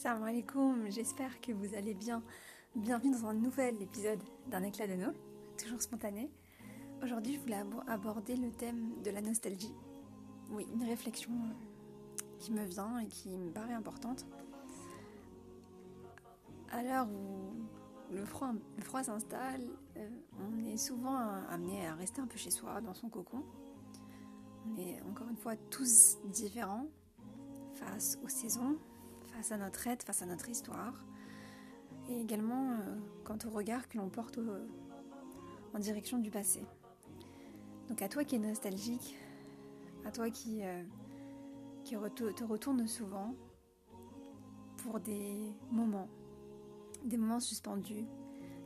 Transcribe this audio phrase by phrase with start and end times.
[0.00, 2.22] Salam alaikum, j'espère que vous allez bien.
[2.74, 5.14] Bienvenue dans un nouvel épisode d'un éclat de Noël,
[5.58, 6.30] toujours spontané.
[7.02, 9.74] Aujourd'hui, je voulais aborder le thème de la nostalgie.
[10.52, 11.32] Oui, une réflexion
[12.38, 14.24] qui me vient et qui me paraît importante.
[16.72, 20.08] À l'heure où le froid, le froid s'installe, euh,
[20.40, 21.18] on est souvent
[21.50, 23.44] amené à rester un peu chez soi, dans son cocon.
[24.66, 26.86] On est encore une fois tous différents
[27.74, 28.78] face aux saisons,
[29.32, 31.04] face à notre aide, face à notre histoire,
[32.08, 34.38] et également euh, quant au regard que l'on porte
[35.74, 36.62] en direction du passé.
[37.88, 39.16] Donc à toi qui es nostalgique,
[40.04, 40.82] à toi qui, euh,
[41.84, 43.34] te retourne souvent
[44.76, 46.08] pour des moments,
[47.04, 48.06] des moments suspendus,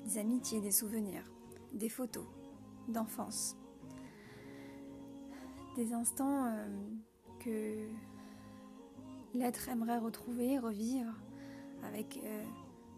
[0.04, 1.24] des amitiés, des souvenirs,
[1.72, 2.26] des photos
[2.88, 3.56] d'enfance,
[5.76, 6.68] des instants euh,
[7.40, 7.88] que
[9.34, 11.12] l'être aimerait retrouver, revivre
[11.82, 12.44] avec euh,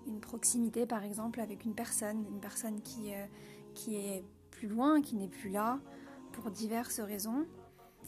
[0.07, 3.27] une proximité par exemple avec une personne, une personne qui, euh,
[3.75, 5.81] qui est plus loin, qui n'est plus là
[6.33, 7.47] pour diverses raisons,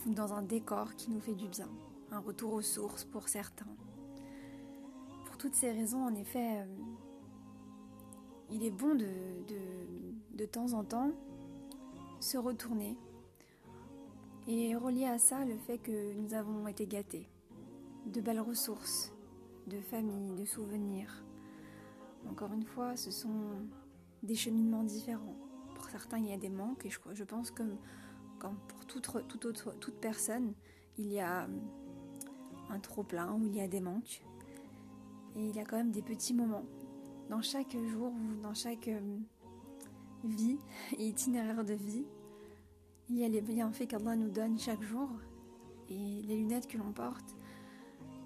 [0.07, 1.69] dans un décor qui nous fait du bien,
[2.13, 3.67] un retour aux sources pour certains.
[5.27, 6.67] Pour toutes ces raisons, en effet, euh,
[8.51, 9.07] il est bon de,
[10.35, 11.11] de temps en temps
[12.21, 12.97] se retourner
[14.47, 17.29] et relier à ça le fait que nous avons été gâtés
[18.09, 19.13] de belles ressources,
[19.67, 21.25] de famille, de souvenirs.
[22.29, 23.67] Encore une fois, ce sont
[24.23, 25.37] des cheminements différents.
[25.75, 27.63] Pour certains, il y a des manques et je, pense que
[28.39, 30.55] comme pour toute, personne,
[30.97, 31.49] il y a
[32.71, 34.23] un trop-plein où il y a des manques.
[35.37, 36.65] Et il y a quand même des petits moments.
[37.29, 39.19] Dans chaque jour ou dans chaque euh,
[40.25, 40.59] vie
[40.99, 42.07] et itinéraire de vie,
[43.11, 45.09] il y a les bienfaits qu'Allah nous donne chaque jour
[45.89, 47.38] et les lunettes que l'on porte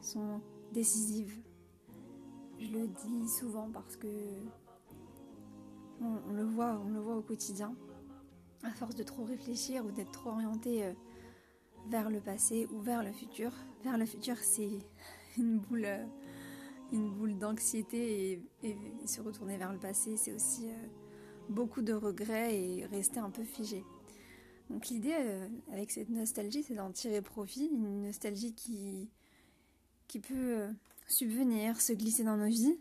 [0.02, 0.40] sont
[0.72, 1.40] décisives.
[2.58, 4.08] Je le dis souvent parce que
[6.00, 7.74] on, le voit, on le voit au quotidien.
[8.64, 10.92] À force de trop réfléchir ou d'être trop orienté euh,
[11.88, 13.52] vers le passé ou vers le futur.
[13.82, 14.78] Vers le futur, c'est
[15.36, 16.04] une boule, euh,
[16.92, 18.76] une boule d'anxiété et,
[19.06, 20.86] se retourner vers le passé, c'est aussi euh,
[21.48, 23.84] beaucoup de regrets et rester un peu figé.
[24.70, 25.14] Donc l'idée
[25.72, 29.10] avec cette nostalgie, c'est d'en tirer profit, une nostalgie qui,
[30.12, 30.68] qui peut euh,
[31.08, 32.76] subvenir, se glisser dans nos vies,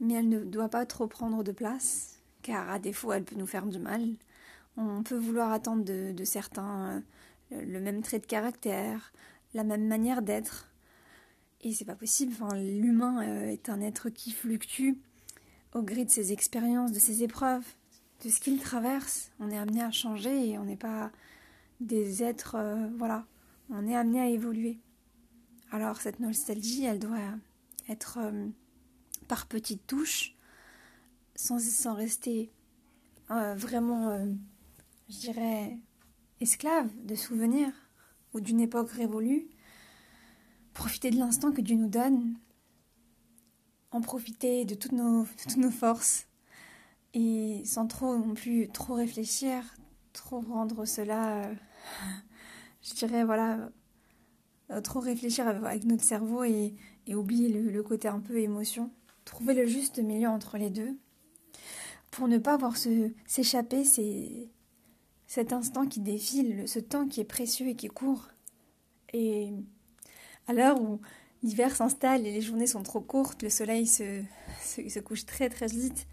[0.00, 3.46] mais elle ne doit pas trop prendre de place, car à défaut, elle peut nous
[3.46, 4.02] faire du mal.
[4.78, 7.02] On peut vouloir attendre de, certains
[7.52, 9.12] euh, le même trait de caractère,
[9.52, 10.70] la même manière d'être,
[11.60, 12.32] et c'est pas possible.
[12.54, 14.94] L'humain euh, est un être qui fluctue
[15.74, 17.66] au gré de ses expériences, de ses épreuves,
[18.24, 19.32] de ce qu'il traverse.
[19.38, 21.10] On est amené à changer et on n'est pas
[21.80, 22.56] des êtres,
[22.96, 23.26] voilà,
[23.68, 24.78] on est amené à évoluer.
[25.72, 27.18] Alors cette nostalgie, elle doit
[27.88, 28.48] être euh,
[29.28, 30.34] par petites touches,
[31.36, 32.50] sans, rester
[33.30, 34.26] euh, vraiment, euh,
[35.08, 35.78] je dirais,
[36.40, 37.72] esclave de souvenirs
[38.34, 39.46] ou d'une époque révolue.
[40.74, 42.36] Profiter de l'instant que Dieu nous donne,
[43.92, 46.26] en profiter de toutes nos, toutes nos forces
[47.14, 49.62] et sans trop non plus trop réfléchir,
[50.12, 51.48] trop rendre cela,
[52.82, 53.70] je dirais, voilà,
[54.82, 56.74] trop réfléchir avec notre cerveau et,
[57.08, 58.90] oublier le, côté un peu émotion.
[59.24, 60.96] Trouver le juste milieu entre les deux
[62.10, 62.76] pour ne pas voir
[63.26, 63.84] s'échapper
[65.26, 68.28] cet instant qui défile, ce temps qui est précieux et qui court.
[69.12, 69.52] Et
[70.46, 71.00] à l'heure où
[71.42, 74.22] l'hiver s'installe et les journées sont trop courtes, le soleil se,
[74.62, 76.06] se, couche très très vite,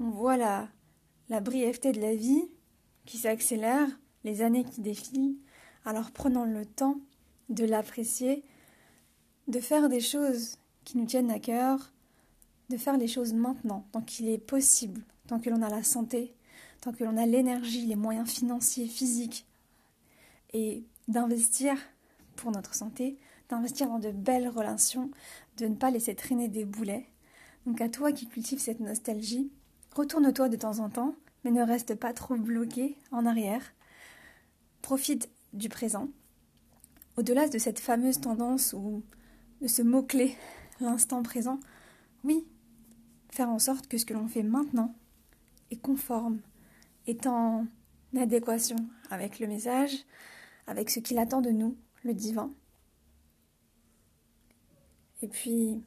[0.00, 0.68] on voit la,
[1.28, 2.48] la brièveté de la vie
[3.06, 3.88] qui s'accélère,
[4.24, 5.36] les années qui défilent.
[5.84, 7.00] Alors prenons le temps
[7.48, 8.44] de l'apprécier,
[9.48, 11.92] de faire des choses qui nous tiennent à cœur,
[12.70, 16.34] de faire les choses maintenant, tant qu'il est possible, tant que l'on a la santé,
[16.80, 19.46] tant que l'on a l'énergie, les moyens financiers, physiques,
[20.52, 21.76] et d'investir
[22.36, 25.10] pour notre santé, d'investir dans de belles relations,
[25.58, 27.06] de ne pas laisser traîner des boulets.
[27.66, 29.50] Donc à toi qui cultives cette nostalgie,
[29.94, 31.14] retourne-toi de temps en temps,
[31.44, 33.72] mais ne reste pas trop bloqué en arrière.
[34.80, 36.08] Profite du présent,
[37.16, 39.02] au-delà de cette fameuse tendance ou
[39.60, 40.36] de ce mot-clé,
[40.80, 41.60] l'instant présent,
[42.24, 42.46] oui,
[43.30, 44.94] faire en sorte que ce que l'on fait maintenant
[45.70, 46.40] est conforme,
[47.06, 47.66] est en
[48.16, 48.76] adéquation
[49.10, 49.92] avec le message,
[50.66, 52.52] avec ce qu'il attend de nous, le divin.
[55.22, 55.82] Et puis,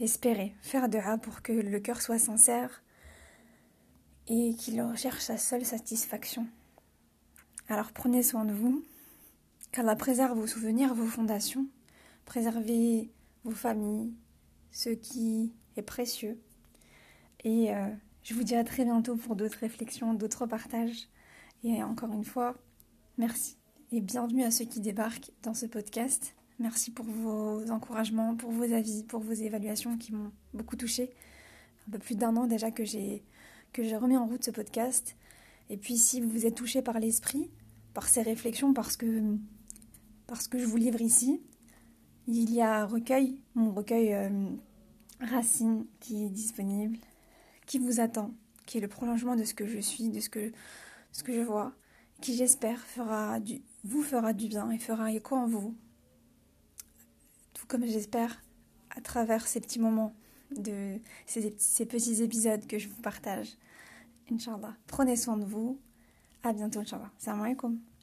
[0.00, 2.82] espérer, faire de rap pour que le cœur soit sincère
[4.26, 6.46] et qu'il recherche sa seule satisfaction.
[7.68, 8.82] Alors prenez soin de vous,
[9.74, 11.66] qu'Allah préserve vos souvenirs, vos fondations,
[12.26, 13.10] préservez
[13.42, 14.14] vos familles,
[14.70, 16.40] ce qui est précieux.
[17.42, 17.88] Et euh,
[18.22, 21.08] je vous dis à très bientôt pour d'autres réflexions, d'autres partages.
[21.64, 22.54] Et encore une fois,
[23.18, 23.56] merci
[23.90, 26.36] et bienvenue à ceux qui débarquent dans ce podcast.
[26.60, 31.10] Merci pour vos encouragements, pour vos avis, pour vos évaluations qui m'ont beaucoup touchée.
[31.88, 33.24] Un peu plus d'un an déjà que j'ai
[33.72, 35.16] que j'ai remis en route ce podcast.
[35.68, 37.50] Et puis si vous êtes touché par l'esprit,
[37.92, 39.36] par ces réflexions, parce que
[40.26, 41.40] parce que je vous livre ici,
[42.26, 44.50] il y a un recueil, mon recueil euh,
[45.20, 46.98] Racine qui est disponible,
[47.66, 48.32] qui vous attend,
[48.66, 50.52] qui est le prolongement de ce que je suis, de ce que,
[51.12, 51.72] ce que je vois,
[52.20, 55.74] qui j'espère fera du, vous fera du bien et fera écho en vous.
[57.52, 58.42] Tout comme j'espère
[58.96, 60.14] à travers ces petits moments,
[60.50, 63.48] de ces, petits épisodes que je vous partage.
[64.30, 64.74] Inch'Allah.
[64.86, 65.80] Prenez soin de vous.
[66.42, 67.10] À bientôt, Inch'Allah.
[67.18, 67.93] Salam alaikum.